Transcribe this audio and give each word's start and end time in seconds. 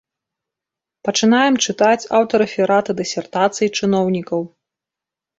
Пачынаем 1.07 1.55
чытаць 1.65 2.07
аўтарэфераты 2.19 2.91
дысертацый 3.01 3.67
чыноўнікаў. 3.81 4.41